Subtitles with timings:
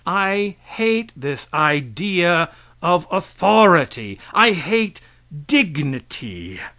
[0.03, 2.49] I hate this idea
[2.81, 4.17] of authority.
[4.33, 4.99] I hate
[5.45, 6.59] dignity.